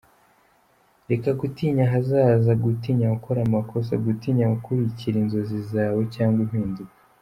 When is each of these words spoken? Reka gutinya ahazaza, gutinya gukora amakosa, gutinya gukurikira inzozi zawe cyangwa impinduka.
Reka 1.09 1.29
gutinya 1.41 1.81
ahazaza, 1.87 2.51
gutinya 2.63 3.07
gukora 3.15 3.39
amakosa, 3.47 3.93
gutinya 4.05 4.45
gukurikira 4.53 5.15
inzozi 5.23 5.59
zawe 5.71 6.01
cyangwa 6.15 6.39
impinduka. 6.45 6.93